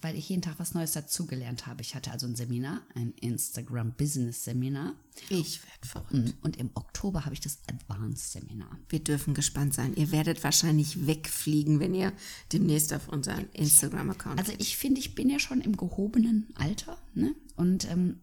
weil 0.02 0.16
ich 0.16 0.28
jeden 0.28 0.42
Tag 0.42 0.58
was 0.58 0.74
Neues 0.74 0.92
dazugelernt 0.92 1.66
habe. 1.66 1.82
Ich 1.82 1.94
hatte 1.94 2.10
also 2.10 2.26
ein 2.26 2.36
Seminar, 2.36 2.82
ein 2.94 3.12
Instagram-Business-Seminar. 3.20 4.94
Ich 5.28 5.60
werde 5.62 5.86
verrückt. 5.86 6.34
Und 6.42 6.56
im 6.56 6.70
Oktober 6.74 7.24
habe 7.24 7.34
ich 7.34 7.40
das 7.40 7.58
Advanced-Seminar. 7.68 8.78
Wir 8.88 9.00
dürfen 9.00 9.34
gespannt 9.34 9.74
sein. 9.74 9.94
Ihr 9.94 10.12
werdet 10.12 10.44
wahrscheinlich 10.44 11.06
wegfliegen, 11.06 11.80
wenn 11.80 11.94
ihr 11.94 12.12
demnächst 12.52 12.92
auf 12.92 13.08
unseren 13.08 13.48
Instagram-Account. 13.52 14.38
Also 14.38 14.52
ich 14.58 14.76
finde, 14.76 15.00
ich 15.00 15.14
bin 15.14 15.30
ja 15.30 15.38
schon 15.38 15.60
im 15.60 15.76
gehobenen 15.76 16.48
Alter, 16.54 16.98
ne? 17.14 17.34
Und 17.56 17.90
ähm, 17.90 18.20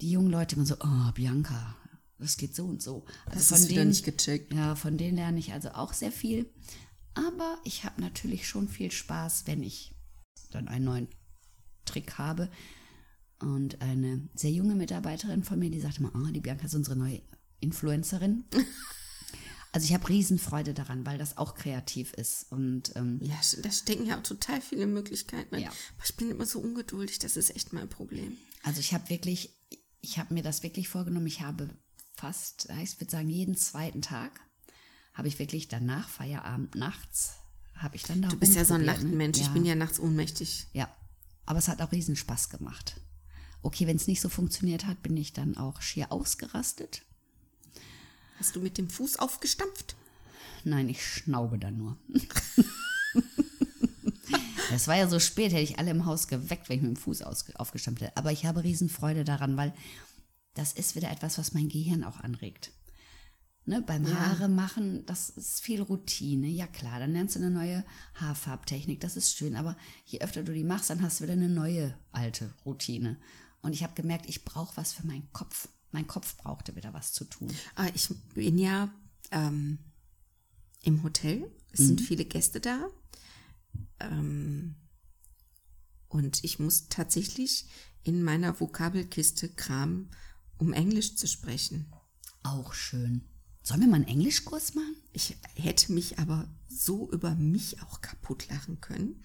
die 0.00 0.10
jungen 0.10 0.30
Leute 0.30 0.56
immer 0.56 0.66
so, 0.66 0.76
oh, 0.80 1.12
Bianca, 1.14 1.76
das 2.18 2.36
geht 2.36 2.54
so 2.54 2.64
und 2.64 2.82
so. 2.82 3.04
Also 3.26 3.38
Das 3.38 3.48
von 3.48 3.58
ist 3.58 3.68
wieder 3.68 3.80
denen, 3.80 3.90
nicht 3.90 4.04
gecheckt. 4.04 4.52
Ja, 4.52 4.74
von 4.76 4.96
denen 4.96 5.16
lerne 5.16 5.38
ich 5.38 5.52
also 5.52 5.70
auch 5.70 5.92
sehr 5.92 6.12
viel. 6.12 6.50
Aber 7.14 7.58
ich 7.64 7.84
habe 7.84 8.00
natürlich 8.00 8.48
schon 8.48 8.68
viel 8.68 8.90
Spaß, 8.90 9.46
wenn 9.46 9.62
ich 9.62 9.93
dann 10.54 10.68
einen 10.68 10.84
neuen 10.84 11.08
Trick 11.84 12.18
habe. 12.18 12.50
Und 13.40 13.82
eine 13.82 14.28
sehr 14.34 14.52
junge 14.52 14.74
Mitarbeiterin 14.74 15.44
von 15.44 15.58
mir, 15.58 15.70
die 15.70 15.80
sagte 15.80 16.02
mal, 16.02 16.12
oh, 16.14 16.30
die 16.30 16.40
Bianca 16.40 16.66
ist 16.66 16.74
unsere 16.74 16.96
neue 16.96 17.22
Influencerin. 17.60 18.44
Also 19.74 19.86
ich 19.86 19.92
habe 19.92 20.08
Riesenfreude 20.08 20.72
daran, 20.72 21.04
weil 21.04 21.18
das 21.18 21.36
auch 21.36 21.56
kreativ 21.56 22.12
ist. 22.12 22.46
Und 22.52 22.94
ähm, 22.94 23.18
Ja, 23.20 23.34
da 23.60 23.72
stecken 23.72 24.06
ja 24.06 24.16
auch 24.16 24.22
total 24.22 24.60
viele 24.60 24.86
Möglichkeiten. 24.86 25.58
Ja. 25.58 25.66
Aber 25.66 26.04
ich 26.04 26.14
bin 26.14 26.30
immer 26.30 26.46
so 26.46 26.60
ungeduldig, 26.60 27.18
das 27.18 27.36
ist 27.36 27.50
echt 27.56 27.72
mein 27.72 27.88
Problem. 27.88 28.36
also 28.62 28.78
ich 28.78 28.94
habe 28.94 29.10
wirklich, 29.10 29.50
ich 30.00 30.18
habe 30.18 30.32
mir 30.32 30.44
das 30.44 30.62
wirklich 30.62 30.88
vorgenommen. 30.88 31.26
Ich 31.26 31.40
habe 31.40 31.70
fast, 32.14 32.68
ich 32.80 33.00
würde 33.00 33.10
sagen, 33.10 33.28
jeden 33.28 33.56
zweiten 33.56 34.00
Tag 34.00 34.40
habe 35.12 35.26
ich 35.26 35.40
wirklich 35.40 35.66
danach 35.66 36.08
Feierabend 36.08 36.76
nachts 36.76 37.38
habe 37.76 37.96
ich 37.96 38.02
dann 38.02 38.22
da 38.22 38.28
Du 38.28 38.36
bist 38.36 38.54
ja 38.54 38.64
so 38.64 38.74
ein 38.74 38.80
rumprobiert, 38.80 39.02
ne? 39.02 39.08
Nachtmensch, 39.08 39.40
ich 39.40 39.48
bin 39.48 39.64
ja 39.64 39.74
nachts 39.74 40.00
ohnmächtig. 40.00 40.66
Ja, 40.72 40.88
aber 41.46 41.58
es 41.58 41.68
hat 41.68 41.82
auch 41.82 41.92
riesen 41.92 42.16
Spaß 42.16 42.50
gemacht. 42.50 43.00
Okay, 43.62 43.86
wenn 43.86 43.96
es 43.96 44.06
nicht 44.06 44.20
so 44.20 44.28
funktioniert 44.28 44.86
hat, 44.86 45.02
bin 45.02 45.16
ich 45.16 45.32
dann 45.32 45.56
auch 45.56 45.80
schier 45.80 46.12
ausgerastet. 46.12 47.02
Hast 48.38 48.56
du 48.56 48.60
mit 48.60 48.78
dem 48.78 48.90
Fuß 48.90 49.18
aufgestampft? 49.18 49.96
Nein, 50.64 50.88
ich 50.88 51.04
schnaube 51.04 51.58
dann 51.58 51.78
nur. 51.78 51.96
Es 54.72 54.88
war 54.88 54.96
ja 54.96 55.08
so 55.08 55.20
spät, 55.20 55.52
hätte 55.52 55.62
ich 55.62 55.78
alle 55.78 55.90
im 55.90 56.04
Haus 56.04 56.26
geweckt, 56.26 56.68
wenn 56.68 56.76
ich 56.76 56.82
mit 56.82 56.96
dem 56.96 56.96
Fuß 56.96 57.22
aufgestampft 57.22 58.02
hätte. 58.02 58.16
Aber 58.16 58.32
ich 58.32 58.44
habe 58.44 58.64
Riesenfreude 58.64 59.24
daran, 59.24 59.56
weil 59.56 59.72
das 60.54 60.72
ist 60.72 60.96
wieder 60.96 61.10
etwas, 61.10 61.38
was 61.38 61.52
mein 61.52 61.68
Gehirn 61.68 62.04
auch 62.04 62.20
anregt. 62.20 62.72
Ne, 63.66 63.80
beim 63.80 64.06
Haare 64.14 64.48
machen, 64.48 65.06
das 65.06 65.30
ist 65.30 65.62
viel 65.62 65.80
Routine. 65.80 66.48
Ja 66.48 66.66
klar, 66.66 66.98
dann 67.00 67.12
lernst 67.12 67.34
du 67.36 67.40
eine 67.40 67.50
neue 67.50 67.82
Haarfarbtechnik, 68.14 69.00
das 69.00 69.16
ist 69.16 69.34
schön. 69.36 69.56
Aber 69.56 69.74
je 70.04 70.20
öfter 70.20 70.42
du 70.42 70.52
die 70.52 70.64
machst, 70.64 70.90
dann 70.90 71.00
hast 71.00 71.20
du 71.20 71.24
wieder 71.24 71.32
eine 71.32 71.48
neue 71.48 71.96
alte 72.12 72.52
Routine. 72.66 73.18
Und 73.62 73.72
ich 73.72 73.82
habe 73.82 73.94
gemerkt, 73.94 74.28
ich 74.28 74.44
brauche 74.44 74.76
was 74.76 74.92
für 74.92 75.06
meinen 75.06 75.32
Kopf. 75.32 75.68
Mein 75.92 76.06
Kopf 76.06 76.36
brauchte 76.36 76.76
wieder 76.76 76.92
was 76.92 77.14
zu 77.14 77.24
tun. 77.24 77.50
Ah, 77.74 77.88
Ich 77.94 78.10
bin 78.34 78.58
ja 78.58 78.92
ähm, 79.30 79.78
im 80.82 81.02
Hotel. 81.02 81.50
Es 81.72 81.80
sind 81.80 82.02
viele 82.02 82.26
Gäste 82.26 82.60
da. 82.60 82.88
Ähm, 84.00 84.74
und 86.08 86.44
ich 86.44 86.58
muss 86.58 86.88
tatsächlich 86.88 87.66
in 88.02 88.22
meiner 88.22 88.60
Vokabelkiste 88.60 89.48
kramen, 89.48 90.10
um 90.58 90.74
Englisch 90.74 91.16
zu 91.16 91.26
sprechen. 91.26 91.90
Auch 92.42 92.74
schön. 92.74 93.24
Sollen 93.66 93.80
wir 93.80 93.88
mal 93.88 93.96
einen 93.96 94.08
Englischkurs 94.08 94.74
machen? 94.74 94.94
Ich 95.14 95.38
hätte 95.54 95.90
mich 95.90 96.18
aber 96.18 96.46
so 96.68 97.10
über 97.10 97.34
mich 97.34 97.80
auch 97.80 98.02
kaputt 98.02 98.46
lachen 98.50 98.82
können. 98.82 99.24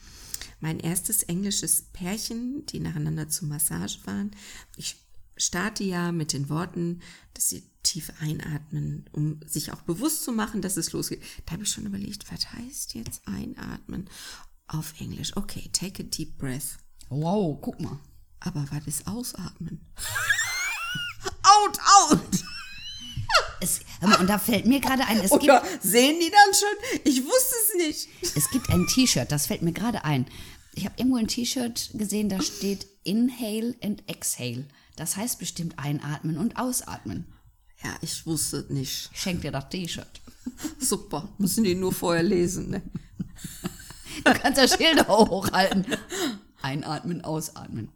Mein 0.62 0.80
erstes 0.80 1.24
englisches 1.24 1.82
Pärchen, 1.92 2.66
die 2.68 2.80
nacheinander 2.80 3.28
zur 3.28 3.50
Massage 3.50 4.00
waren. 4.06 4.32
Ich 4.78 4.96
starte 5.36 5.84
ja 5.84 6.14
mit 6.14 6.32
den 6.32 6.48
Worten, 6.48 7.02
dass 7.34 7.50
sie 7.50 7.70
tief 7.84 8.14
einatmen, 8.22 9.10
um 9.12 9.42
sich 9.46 9.74
auch 9.74 9.82
bewusst 9.82 10.24
zu 10.24 10.32
machen, 10.32 10.62
dass 10.62 10.78
es 10.78 10.94
losgeht. 10.94 11.22
Da 11.46 11.54
habe 11.54 11.64
ich 11.64 11.70
schon 11.70 11.86
überlegt, 11.86 12.32
was 12.32 12.54
heißt 12.54 12.94
jetzt 12.94 13.28
einatmen 13.28 14.10
auf 14.68 14.94
Englisch? 15.02 15.36
Okay, 15.36 15.70
take 15.74 16.02
a 16.02 16.06
deep 16.06 16.38
breath. 16.38 16.78
Wow, 17.10 17.60
guck 17.62 17.82
mal. 17.82 18.00
Aber 18.40 18.66
was 18.72 18.88
ist 18.88 19.06
ausatmen? 19.06 19.86
out, 21.44 21.78
out! 21.80 22.29
Und 24.02 24.30
da 24.30 24.40
fällt 24.40 24.66
mir 24.66 24.80
gerade 24.80 25.06
ein, 25.06 25.18
es 25.18 25.32
gibt, 25.32 25.44
Oder 25.44 25.64
sehen 25.82 26.20
die 26.20 26.32
dann 26.32 26.54
schon? 26.54 27.02
Ich 27.04 27.24
wusste 27.24 27.56
es 27.66 27.88
nicht. 27.88 28.36
es 28.36 28.50
gibt 28.50 28.70
ein 28.70 28.88
T-Shirt, 28.88 29.32
das 29.32 29.48
fällt 29.48 29.62
mir 29.62 29.74
gerade 29.74 30.06
ein. 30.06 30.26
Ich 30.74 30.86
habe 30.86 30.96
irgendwo 30.98 31.18
ein 31.18 31.28
T-Shirt 31.28 31.92
gesehen, 31.94 32.30
da 32.30 32.42
steht 32.42 32.88
Inhale 33.04 33.76
and 33.84 34.04
Exhale. 34.08 34.66
Das 34.96 35.18
heißt 35.18 35.40
bestimmt 35.40 35.78
einatmen 35.78 36.38
und 36.38 36.58
ausatmen. 36.58 37.26
Ja, 37.84 37.96
ich 38.02 38.26
wusste 38.26 38.58
es 38.58 38.70
nicht. 38.70 39.10
Schenk 39.14 39.42
dir 39.42 39.52
das 39.52 39.70
T-Shirt. 39.70 40.22
Super, 40.80 41.28
müssen 41.38 41.64
die 41.64 41.76
nur 41.76 41.94
vorher 41.94 42.24
lesen. 42.24 42.70
Ne? 42.70 42.82
Du 44.24 44.34
kannst 44.34 44.60
ja 44.60 44.68
Schilder 44.68 45.08
hochhalten. 45.08 45.86
Einatmen, 46.62 47.24
ausatmen. 47.24 47.90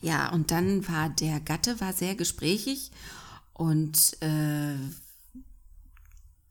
Ja, 0.00 0.30
und 0.30 0.50
dann 0.50 0.86
war 0.88 1.08
der 1.08 1.40
Gatte 1.40 1.80
war 1.80 1.92
sehr 1.92 2.14
gesprächig 2.14 2.92
und 3.52 4.16
äh, 4.20 4.76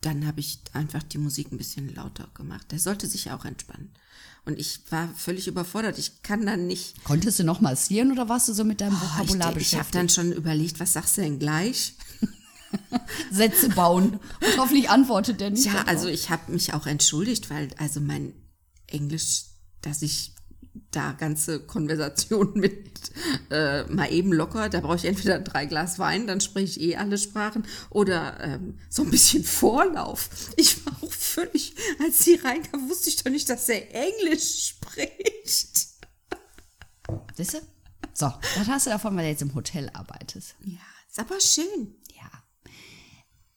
dann 0.05 0.27
habe 0.27 0.39
ich 0.39 0.59
einfach 0.73 1.01
die 1.01 1.17
Musik 1.17 1.51
ein 1.51 1.57
bisschen 1.57 1.93
lauter 1.95 2.27
gemacht. 2.35 2.71
Der 2.71 2.79
sollte 2.79 3.07
sich 3.07 3.31
auch 3.31 3.43
entspannen. 3.43 3.91
Und 4.45 4.59
ich 4.59 4.79
war 4.91 5.09
völlig 5.15 5.47
überfordert. 5.47 5.97
Ich 5.97 6.21
kann 6.21 6.45
dann 6.45 6.67
nicht. 6.67 7.03
Konntest 7.03 7.39
du 7.39 7.43
noch 7.43 7.61
massieren 7.61 8.11
oder 8.11 8.29
warst 8.29 8.47
du 8.47 8.53
so 8.53 8.63
mit 8.63 8.81
deinem 8.81 8.93
Oh, 8.93 8.97
ich 8.97 9.01
Vokabular 9.01 9.39
ich 9.39 9.45
habe 9.45 9.59
beschäftigt? 9.59 9.95
dann 9.95 10.09
schon 10.09 10.31
überlegt, 10.31 10.79
was 10.79 10.93
sagst 10.93 11.17
du 11.17 11.21
denn 11.21 11.39
gleich? 11.39 11.95
Sätze 13.31 13.69
bauen. 13.69 14.19
Und 14.41 14.57
hoffentlich 14.57 14.91
antwortet 14.91 15.41
der 15.41 15.49
nicht. 15.49 15.65
Ja, 15.65 15.83
also 15.87 16.07
ich 16.07 16.29
habe 16.29 16.51
mich 16.51 16.73
auch 16.75 16.85
entschuldigt, 16.85 17.49
weil 17.49 17.69
also 17.77 17.99
mein 17.99 18.33
Englisch, 18.85 19.45
dass 19.81 20.03
ich 20.03 20.34
da 20.91 21.13
ganze 21.13 21.59
Konversationen 21.59 22.53
mit 22.59 23.11
äh, 23.49 23.83
mal 23.85 24.11
eben 24.11 24.33
locker, 24.33 24.69
da 24.69 24.79
brauche 24.79 24.97
ich 24.97 25.05
entweder 25.05 25.39
drei 25.39 25.65
Glas 25.65 25.99
Wein, 25.99 26.27
dann 26.27 26.41
spreche 26.41 26.79
ich 26.79 26.81
eh 26.81 26.95
alle 26.97 27.17
Sprachen 27.17 27.65
oder 27.89 28.39
ähm, 28.41 28.79
so 28.89 29.03
ein 29.03 29.11
bisschen 29.11 29.43
Vorlauf. 29.45 30.29
Ich 30.57 30.85
war 30.85 30.93
auch 31.01 31.11
völlig, 31.11 31.75
als 32.03 32.23
sie 32.23 32.35
reinkam, 32.35 32.89
wusste 32.89 33.09
ich 33.09 33.17
doch 33.17 33.31
nicht, 33.31 33.49
dass 33.49 33.69
er 33.69 33.93
Englisch 33.93 34.69
spricht. 34.69 35.87
Siehst 37.35 37.53
du? 37.53 37.57
So, 38.13 38.27
was 38.57 38.67
hast 38.67 38.85
du 38.85 38.91
davon, 38.91 39.15
weil 39.15 39.25
du 39.25 39.29
jetzt 39.29 39.41
im 39.41 39.53
Hotel 39.55 39.89
arbeitest? 39.93 40.55
Ja, 40.63 40.79
ist 41.09 41.19
aber 41.19 41.39
schön. 41.41 41.95
Ja. 42.15 42.31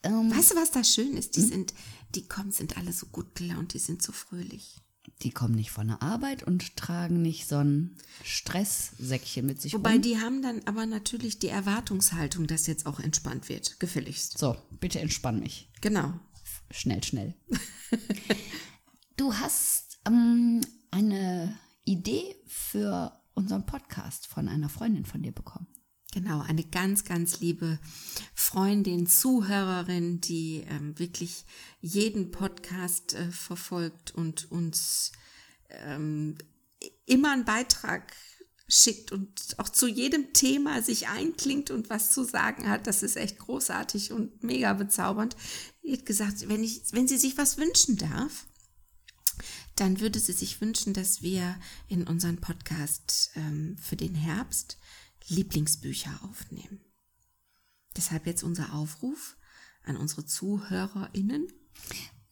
Ähm, 0.02 0.30
Weißt 0.36 0.50
du, 0.50 0.56
was 0.56 0.72
da 0.72 0.82
schön 0.82 1.16
ist? 1.16 1.36
Die 1.36 1.42
sind, 1.42 1.74
die 2.14 2.26
kommen, 2.26 2.50
sind 2.50 2.76
alle 2.76 2.92
so 2.92 3.06
gut 3.06 3.34
gelaunt, 3.36 3.74
die 3.74 3.78
sind 3.78 4.02
so 4.02 4.12
fröhlich. 4.12 4.80
Die 5.22 5.30
kommen 5.30 5.54
nicht 5.54 5.70
von 5.70 5.88
der 5.88 6.02
Arbeit 6.02 6.42
und 6.42 6.76
tragen 6.76 7.22
nicht 7.22 7.48
so 7.48 7.56
ein 7.56 7.96
Stresssäckchen 8.24 9.46
mit 9.46 9.60
sich 9.60 9.74
Wobei 9.74 9.94
rum. 9.94 10.02
die 10.02 10.18
haben 10.18 10.42
dann 10.42 10.60
aber 10.66 10.86
natürlich 10.86 11.38
die 11.38 11.48
Erwartungshaltung, 11.48 12.46
dass 12.46 12.66
jetzt 12.66 12.86
auch 12.86 13.00
entspannt 13.00 13.48
wird. 13.48 13.80
Gefälligst. 13.80 14.38
So, 14.38 14.56
bitte 14.80 15.00
entspann 15.00 15.40
mich. 15.40 15.70
Genau. 15.80 16.12
Schnell, 16.70 17.02
schnell. 17.02 17.34
du 19.16 19.34
hast 19.34 19.98
ähm, 20.06 20.60
eine 20.90 21.56
Idee 21.84 22.36
für 22.46 23.12
unseren 23.34 23.64
Podcast 23.66 24.26
von 24.26 24.48
einer 24.48 24.68
Freundin 24.68 25.04
von 25.04 25.22
dir 25.22 25.32
bekommen. 25.32 25.66
Genau, 26.18 26.40
eine 26.40 26.64
ganz, 26.64 27.04
ganz 27.04 27.38
liebe 27.38 27.78
Freundin, 28.34 29.06
Zuhörerin, 29.06 30.20
die 30.20 30.64
ähm, 30.68 30.98
wirklich 30.98 31.44
jeden 31.80 32.32
Podcast 32.32 33.14
äh, 33.14 33.30
verfolgt 33.30 34.16
und 34.16 34.50
uns 34.50 35.12
ähm, 35.68 36.36
immer 37.06 37.30
einen 37.30 37.44
Beitrag 37.44 38.12
schickt 38.66 39.12
und 39.12 39.30
auch 39.58 39.68
zu 39.68 39.86
jedem 39.86 40.32
Thema 40.32 40.82
sich 40.82 41.06
einklingt 41.06 41.70
und 41.70 41.88
was 41.88 42.10
zu 42.10 42.24
sagen 42.24 42.68
hat. 42.68 42.88
Das 42.88 43.04
ist 43.04 43.16
echt 43.16 43.38
großartig 43.38 44.10
und 44.10 44.42
mega 44.42 44.72
bezaubernd. 44.72 45.36
Die 45.84 45.92
hat 45.92 46.04
gesagt, 46.04 46.48
wenn, 46.48 46.64
ich, 46.64 46.82
wenn 46.90 47.06
sie 47.06 47.18
sich 47.18 47.38
was 47.38 47.58
wünschen 47.58 47.96
darf, 47.96 48.48
dann 49.76 50.00
würde 50.00 50.18
sie 50.18 50.32
sich 50.32 50.60
wünschen, 50.60 50.94
dass 50.94 51.22
wir 51.22 51.54
in 51.86 52.08
unseren 52.08 52.38
Podcast 52.40 53.30
ähm, 53.36 53.76
für 53.80 53.94
den 53.94 54.16
Herbst 54.16 54.78
Lieblingsbücher 55.28 56.20
aufnehmen. 56.24 56.80
Deshalb 57.96 58.26
jetzt 58.26 58.42
unser 58.42 58.74
Aufruf 58.74 59.36
an 59.84 59.96
unsere 59.96 60.24
ZuhörerInnen. 60.24 61.48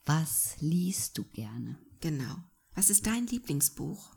Was 0.05 0.57
liest 0.61 1.19
du 1.19 1.25
gerne? 1.25 1.79
Genau. 2.00 2.37
Was 2.75 2.91
ist 2.91 3.07
dein 3.07 3.26
Lieblingsbuch? 3.26 4.15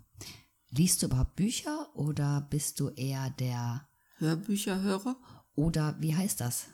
Liest 0.69 1.01
du 1.01 1.07
überhaupt 1.07 1.36
Bücher 1.36 1.95
oder 1.95 2.41
bist 2.41 2.79
du 2.79 2.89
eher 2.89 3.29
der 3.31 3.88
Hörbücherhörer? 4.17 5.17
oder 5.59 5.95
wie 6.00 6.15
heißt 6.15 6.39
das? 6.39 6.67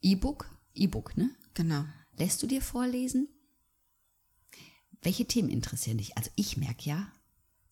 E-Book? 0.00 0.46
E-Book, 0.74 1.16
ne? 1.18 1.30
Genau. 1.52 1.84
Lässt 2.16 2.42
du 2.42 2.46
dir 2.46 2.62
vorlesen? 2.62 3.28
Welche 5.02 5.26
Themen 5.26 5.50
interessieren 5.50 5.98
dich? 5.98 6.16
Also 6.16 6.30
ich 6.34 6.56
merke 6.56 6.88
ja, 6.88 7.12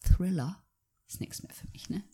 Thriller 0.00 0.62
ist 1.08 1.20
nichts 1.20 1.42
mehr 1.42 1.54
für 1.54 1.68
mich, 1.68 1.88
ne? 1.88 2.04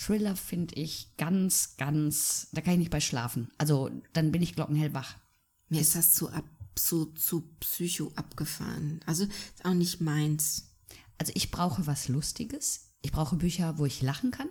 Thriller 0.00 0.34
finde 0.34 0.74
ich 0.76 1.14
ganz, 1.18 1.76
ganz, 1.76 2.48
da 2.52 2.62
kann 2.62 2.74
ich 2.74 2.78
nicht 2.78 2.90
bei 2.90 3.00
schlafen. 3.00 3.50
Also 3.58 3.90
dann 4.14 4.32
bin 4.32 4.40
ich 4.40 4.54
glockenhell 4.54 4.94
wach. 4.94 5.16
Mir 5.68 5.82
ist 5.82 5.94
das 5.94 6.14
zu, 6.14 6.30
ab, 6.30 6.44
zu, 6.74 7.06
zu 7.12 7.42
psycho 7.60 8.10
abgefahren. 8.16 9.00
Also 9.04 9.24
ist 9.24 9.64
auch 9.64 9.74
nicht 9.74 10.00
meins. 10.00 10.70
Also 11.18 11.32
ich 11.34 11.50
brauche 11.50 11.86
was 11.86 12.08
Lustiges. 12.08 12.92
Ich 13.02 13.12
brauche 13.12 13.36
Bücher, 13.36 13.76
wo 13.76 13.84
ich 13.84 14.00
lachen 14.00 14.30
kann. 14.30 14.48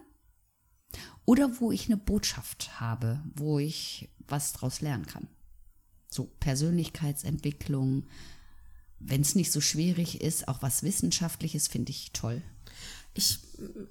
Oder 1.26 1.60
wo 1.60 1.72
ich 1.72 1.88
eine 1.88 1.98
Botschaft 1.98 2.80
habe, 2.80 3.20
wo 3.36 3.58
ich 3.58 4.10
was 4.28 4.54
draus 4.54 4.82
lernen 4.82 5.08
kann. 5.08 5.28
So 6.10 6.26
Persönlichkeitsentwicklung. 6.40 8.06
Wenn 9.00 9.22
es 9.22 9.34
nicht 9.34 9.52
so 9.52 9.62
schwierig 9.62 10.22
ist, 10.22 10.48
auch 10.48 10.62
was 10.62 10.84
Wissenschaftliches 10.84 11.68
finde 11.68 11.90
ich 11.90 12.12
toll. 12.12 12.44
Ich, 13.20 13.40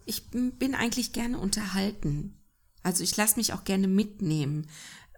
ich 0.06 0.30
bin 0.30 0.74
eigentlich 0.74 1.12
gerne 1.12 1.38
unterhalten. 1.38 2.34
Also 2.82 3.04
ich 3.04 3.14
lasse 3.16 3.36
mich 3.36 3.52
auch 3.52 3.64
gerne 3.64 3.86
mitnehmen. 3.86 4.66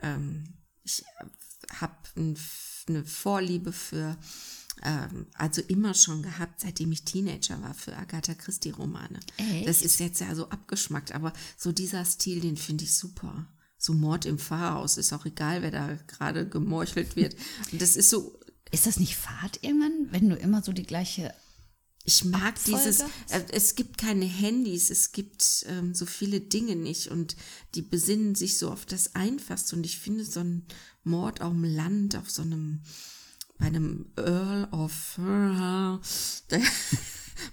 Ähm, 0.02 0.54
Ich 0.82 1.04
habe 1.80 1.94
ein, 2.16 2.36
eine 2.88 3.04
Vorliebe 3.04 3.70
für, 3.72 4.16
ähm, 4.82 5.26
also 5.34 5.60
immer 5.62 5.94
schon 5.94 6.22
gehabt, 6.22 6.60
seitdem 6.60 6.90
ich 6.90 7.04
Teenager 7.04 7.62
war, 7.62 7.74
für 7.74 7.96
Agatha 7.96 8.34
Christie-Romane. 8.34 9.20
Das 9.64 9.82
ist 9.82 10.00
jetzt 10.00 10.20
ja 10.20 10.34
so 10.34 10.48
abgeschmackt, 10.48 11.12
aber 11.12 11.32
so 11.56 11.70
dieser 11.70 12.04
Stil, 12.04 12.40
den 12.40 12.56
finde 12.56 12.82
ich 12.84 12.94
super. 12.96 13.46
So 13.78 13.92
Mord 13.94 14.24
im 14.26 14.38
Pfarrhaus, 14.38 14.96
ist 14.98 15.12
auch 15.12 15.24
egal, 15.26 15.62
wer 15.62 15.70
da 15.70 15.94
gerade 16.08 16.48
gemorchelt 16.48 17.14
wird. 17.14 17.36
Und 17.72 17.80
das 17.80 17.94
ist 17.96 18.10
so, 18.10 18.40
Ist 18.72 18.86
das 18.86 18.98
nicht 18.98 19.16
Fahrt 19.16 19.60
irgendwann, 19.62 20.08
wenn 20.10 20.28
du 20.28 20.34
immer 20.36 20.62
so 20.62 20.72
die 20.72 20.82
gleiche. 20.86 21.32
Ich 22.10 22.24
mag 22.24 22.56
Abfolge? 22.56 22.78
dieses, 22.78 23.00
äh, 23.28 23.44
es 23.52 23.76
gibt 23.76 23.98
keine 23.98 24.24
Handys, 24.24 24.90
es 24.90 25.12
gibt 25.12 25.64
ähm, 25.68 25.94
so 25.94 26.06
viele 26.06 26.40
Dinge 26.40 26.74
nicht 26.74 27.06
und 27.08 27.36
die 27.76 27.82
besinnen 27.82 28.34
sich 28.34 28.58
so 28.58 28.70
auf 28.70 28.84
das 28.84 29.14
Einfachste 29.14 29.76
und 29.76 29.86
ich 29.86 29.98
finde 29.98 30.24
so 30.24 30.40
ein 30.40 30.66
Mord 31.04 31.40
auf 31.40 31.52
dem 31.52 31.62
Land, 31.62 32.16
auf 32.16 32.28
so 32.28 32.42
einem, 32.42 32.82
bei 33.58 33.66
einem 33.66 34.06
Earl 34.16 34.64
of 34.72 35.18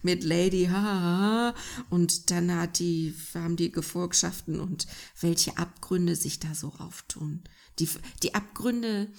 mit 0.01 0.23
Lady 0.23 0.65
ha 0.65 1.53
und 1.91 2.31
dann 2.31 2.51
hat 2.55 2.79
die, 2.79 3.13
haben 3.35 3.57
die 3.57 3.71
Gefolgschaften 3.71 4.59
und 4.59 4.87
welche 5.21 5.57
Abgründe 5.57 6.15
sich 6.15 6.39
da 6.39 6.55
so 6.55 6.73
auftun. 6.79 7.43
Die, 7.77 7.87
die 8.23 8.33
Abgründe 8.33 9.11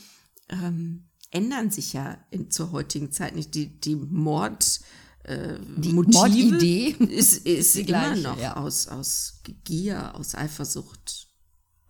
ähm, 0.49 1.05
ändern 1.31 1.71
sich 1.71 1.93
ja 1.93 2.19
in, 2.31 2.51
zur 2.51 2.73
heutigen 2.73 3.13
Zeit 3.13 3.37
nicht. 3.37 3.55
Die, 3.55 3.81
die 3.81 3.97
Mord, 3.97 4.81
äh, 5.29 5.59
Die 5.77 5.93
Motive 5.93 6.19
Mordidee 6.19 6.89
ist, 6.99 7.47
ist 7.47 7.75
die 7.77 7.81
immer 7.81 8.15
gleiche, 8.15 8.23
noch 8.23 8.39
ja. 8.39 8.57
aus, 8.57 8.89
aus 8.89 9.41
Gier, 9.65 10.15
aus 10.15 10.35
Eifersucht, 10.35 11.29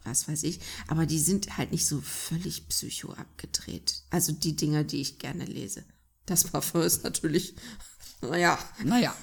was 0.04 0.28
weiß 0.28 0.42
ich. 0.42 0.61
Aber 0.88 1.07
die 1.07 1.18
sind 1.18 1.57
halt 1.57 1.73
nicht 1.73 1.87
so 1.87 2.00
völlig 2.00 2.68
psycho 2.68 3.12
abgedreht. 3.12 4.02
Also 4.11 4.33
die 4.33 4.57
Dinger, 4.57 4.85
die 4.85 5.00
ich 5.00 5.18
gerne 5.18 5.45
lese. 5.45 5.85
Das 6.26 6.45
Parfum 6.45 6.83
ist 6.83 7.04
natürlich, 7.04 7.54
naja, 8.21 8.59
Naja. 8.85 9.14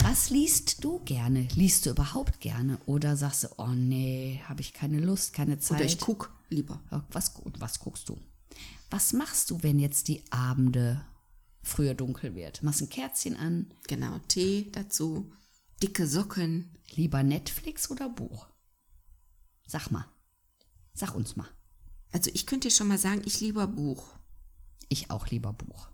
Was 0.00 0.28
liest 0.30 0.84
du 0.84 0.98
gerne? 1.04 1.48
Liest 1.54 1.86
du 1.86 1.90
überhaupt 1.90 2.40
gerne? 2.40 2.78
Oder 2.86 3.16
sagst 3.16 3.44
du, 3.44 3.48
oh 3.56 3.68
nee, 3.68 4.40
habe 4.48 4.60
ich 4.60 4.72
keine 4.72 4.98
Lust, 4.98 5.32
keine 5.32 5.58
Zeit? 5.58 5.78
oder 5.78 5.86
ich 5.86 5.98
guck 5.98 6.30
lieber. 6.50 6.80
Was, 7.10 7.32
was 7.58 7.78
guckst 7.78 8.08
du? 8.08 8.18
Was 8.90 9.12
machst 9.12 9.50
du, 9.50 9.62
wenn 9.62 9.78
jetzt 9.78 10.08
die 10.08 10.22
Abende 10.30 11.04
früher 11.64 11.94
dunkel 11.94 12.34
wird? 12.34 12.62
Machst 12.62 12.82
ein 12.82 12.88
Kerzchen 12.88 13.36
an? 13.36 13.72
Genau, 13.88 14.18
Tee 14.28 14.70
dazu, 14.72 15.32
dicke 15.82 16.06
Socken. 16.06 16.78
Lieber 16.94 17.22
Netflix 17.22 17.90
oder 17.90 18.08
Buch? 18.08 18.46
Sag 19.66 19.90
mal. 19.90 20.06
Sag 20.92 21.14
uns 21.14 21.34
mal. 21.36 21.48
Also 22.12 22.30
ich 22.32 22.46
könnte 22.46 22.68
dir 22.68 22.74
schon 22.74 22.88
mal 22.88 22.98
sagen, 22.98 23.22
ich 23.24 23.40
lieber 23.40 23.66
Buch. 23.66 24.14
Ich 24.88 25.10
auch 25.10 25.26
lieber 25.28 25.52
Buch. 25.52 25.88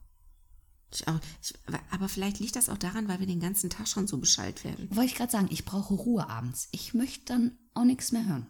Ich 0.93 1.07
auch, 1.07 1.19
ich, 1.41 1.55
aber 1.91 2.09
vielleicht 2.09 2.41
liegt 2.41 2.57
das 2.57 2.69
auch 2.69 2.77
daran, 2.77 3.09
weil 3.09 3.21
wir 3.21 3.27
den 3.27 3.41
ganzen 3.41 3.71
Tag 3.71 3.89
schon 3.89 4.07
so 4.07 4.19
Bescheid 4.19 4.63
werden. 4.65 4.89
Wollte 4.91 5.13
ich 5.13 5.15
gerade 5.15 5.31
sagen, 5.33 5.49
ich 5.51 5.65
brauche 5.65 5.95
Ruhe 5.95 6.29
abends. 6.29 6.69
Ich 6.73 6.95
möchte 6.95 7.27
dann 7.27 7.59
auch 7.75 7.85
nichts 7.85 8.13
mehr 8.13 8.27
hören. 8.27 8.47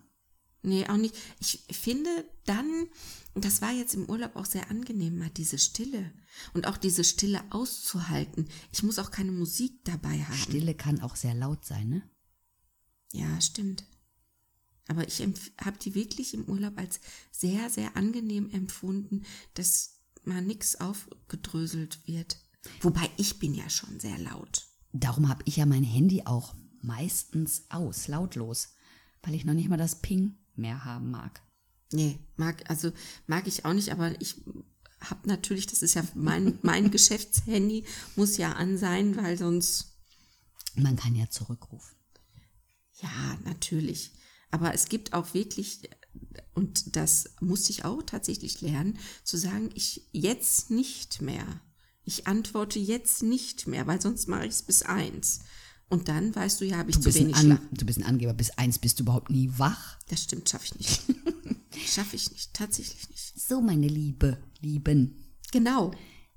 Nee, 0.62 0.87
auch 0.88 0.97
nicht. 0.97 1.14
Ich 1.38 1.64
finde 1.71 2.11
dann, 2.45 2.88
das 3.35 3.62
war 3.62 3.73
jetzt 3.73 3.95
im 3.95 4.09
Urlaub 4.09 4.37
auch 4.37 4.45
sehr 4.45 4.71
angenehm, 4.71 5.19
mal 5.19 5.31
diese 5.31 5.59
Stille. 5.59 6.12
Und 6.52 6.67
auch 6.67 6.76
diese 6.76 7.05
Stille 7.05 7.43
auszuhalten. 7.50 8.49
Ich 8.73 8.83
muss 8.83 8.99
auch 8.99 9.11
keine 9.11 9.33
Musik 9.33 9.85
dabei 9.85 10.23
haben. 10.23 10.37
Stille 10.37 10.75
kann 10.75 11.00
auch 11.00 11.17
sehr 11.17 11.35
laut 11.35 11.64
sein, 11.64 11.88
ne? 11.88 12.02
Ja, 13.12 13.40
stimmt. 13.40 13.85
Aber 14.87 15.07
ich 15.07 15.21
habe 15.21 15.79
die 15.81 15.95
wirklich 15.95 16.35
im 16.35 16.45
Urlaub 16.45 16.76
als 16.76 17.00
sehr, 17.31 17.71
sehr 17.71 17.97
angenehm 17.97 18.50
empfunden, 18.50 19.25
dass 19.55 20.00
mal 20.25 20.43
nichts 20.43 20.81
aufgedröselt 20.81 22.07
wird. 22.07 22.38
Wobei 22.81 23.09
ich 23.17 23.38
bin 23.38 23.55
ja 23.55 23.69
schon 23.71 24.00
sehr 24.00 24.19
laut. 24.19 24.67
Darum 24.93 25.29
habe 25.29 25.43
ich 25.47 25.57
ja 25.57 25.67
mein 25.67 25.85
Handy 25.85 26.23
auch 26.26 26.55
meistens 26.83 27.64
aus, 27.70 28.09
lautlos, 28.09 28.75
weil 29.23 29.35
ich 29.35 29.44
noch 29.44 29.55
nicht 29.55 29.68
mal 29.68 29.77
das 29.77 30.03
Ping 30.03 30.39
mehr 30.61 30.85
haben 30.85 31.11
mag. 31.11 31.42
Nee, 31.92 32.18
mag, 32.37 32.68
also 32.70 32.92
mag 33.27 33.46
ich 33.46 33.64
auch 33.64 33.73
nicht, 33.73 33.90
aber 33.90 34.20
ich 34.20 34.37
habe 35.01 35.29
natürlich, 35.29 35.66
das 35.66 35.83
ist 35.83 35.94
ja 35.94 36.05
mein, 36.14 36.59
mein 36.62 36.90
Geschäftshandy, 36.90 37.85
muss 38.16 38.37
ja 38.37 38.53
an 38.53 38.79
sein, 38.79 39.16
weil 39.16 39.37
sonst, 39.37 39.96
Man 40.77 40.96
kann 40.96 41.16
ja 41.16 41.29
zurückrufen. 41.31 41.96
ja, 43.01 43.38
natürlich. 43.44 44.12
Aber 44.53 44.75
es 44.75 44.88
gibt 44.88 45.12
auch 45.12 45.33
wirklich, 45.35 45.88
und 46.55 46.96
das 46.96 47.35
musste 47.40 47.70
ich 47.70 47.85
auch 47.85 48.03
tatsächlich 48.03 48.61
lernen, 48.61 48.99
zu 49.25 49.37
sagen, 49.37 49.70
ich 49.75 50.09
jetzt 50.12 50.70
nicht 50.70 51.23
mehr. 51.23 51.46
Ich 52.05 52.27
antworte 52.27 52.79
jetzt 52.79 53.23
nicht 53.23 53.66
mehr, 53.66 53.87
weil 53.87 54.01
sonst 54.01 54.27
mache 54.27 54.46
ich 54.46 54.53
es 54.53 54.62
bis 54.62 54.83
eins. 54.83 55.40
Und 55.90 56.09
dann 56.09 56.35
weißt 56.35 56.61
du 56.61 56.64
ja, 56.64 56.79
habe 56.79 56.90
ich 56.90 57.00
zu 57.00 57.12
wenig 57.14 57.37
Schlaf. 57.37 57.59
du 57.72 57.85
bist 57.85 57.98
ein 57.98 58.05
Angeber. 58.05 58.33
Bis 58.33 58.50
eins 58.53 58.79
bist 58.79 58.98
du 58.98 59.03
überhaupt 59.03 59.29
nie 59.31 59.50
wach. 59.59 59.98
Das 60.09 60.22
stimmt, 60.22 60.48
schaffe 60.48 60.66
ich 60.66 60.74
nicht. 60.79 61.03
schaffe 61.92 62.16
ich 62.16 62.31
nicht, 62.31 62.55
tatsächlich 62.55 63.09
nicht. 63.11 63.38
So, 63.40 63.61
meine 63.61 63.88
Liebe, 63.88 64.38
Lieben, 64.61 65.16
Genau. 65.53 65.90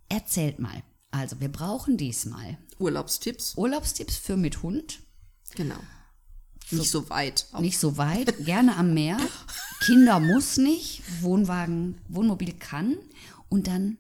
erzählt 0.10 0.58
mal. 0.60 0.84
Also, 1.12 1.40
wir 1.40 1.50
brauchen 1.50 1.98
diesmal 1.98 2.58
Urlaubstipps, 2.80 3.54
Urlaubstipps 3.56 4.18
für 4.18 4.36
mit 4.38 4.64
Hund. 4.64 5.00
genau. 5.56 5.80
Nicht 6.72 6.90
so 6.90 7.08
weit. 7.10 7.46
Nicht 7.60 7.78
so 7.78 7.98
weit, 7.98 8.46
gerne 8.46 8.76
am 8.78 8.94
Meer. 8.96 9.18
Kinder 9.82 10.20
muss 10.20 10.58
nicht, 10.58 11.04
Wohnwagen, 11.22 12.02
Wohnmobil 12.08 12.54
kann. 12.54 12.98
Und 13.50 13.68
dann 13.68 13.98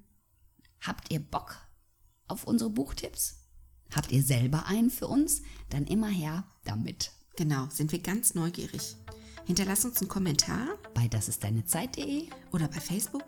habt 0.81 1.11
ihr 1.11 1.19
Bock 1.19 1.57
auf 2.27 2.45
unsere 2.45 2.71
Buchtipps? 2.71 3.35
Habt 3.95 4.11
ihr 4.11 4.23
selber 4.23 4.65
einen 4.67 4.89
für 4.89 5.07
uns? 5.07 5.41
Dann 5.69 5.85
immer 5.85 6.07
her 6.07 6.43
damit. 6.65 7.11
Genau, 7.35 7.67
sind 7.69 7.91
wir 7.91 7.99
ganz 7.99 8.33
neugierig. 8.35 8.95
Hinterlass 9.45 9.83
uns 9.85 9.99
einen 9.99 10.07
Kommentar 10.09 10.67
Bei 10.93 11.07
das 11.07 11.27
ist 11.27 11.43
deine 11.43 11.65
Zeit.de 11.65 12.29
oder 12.51 12.67
bei 12.67 12.79
Facebook. 12.79 13.23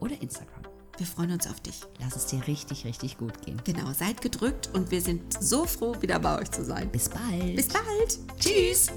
oder 0.00 0.20
Instagram. 0.20 0.64
Wir 0.96 1.06
freuen 1.06 1.32
uns 1.32 1.46
auf 1.46 1.60
dich. 1.60 1.80
Lass 1.98 2.16
es 2.16 2.26
dir 2.26 2.46
richtig, 2.46 2.84
richtig 2.84 3.16
gut 3.16 3.40
gehen. 3.42 3.60
Genau, 3.64 3.92
seid 3.92 4.20
gedrückt 4.20 4.70
und 4.74 4.90
wir 4.90 5.00
sind 5.00 5.42
so 5.42 5.64
froh, 5.64 5.96
wieder 6.00 6.18
bei 6.18 6.38
euch 6.38 6.50
zu 6.50 6.64
sein. 6.64 6.90
Bis 6.90 7.08
bald. 7.08 7.56
Bis 7.56 7.68
bald. 7.68 8.18
Tschüss. 8.38 8.88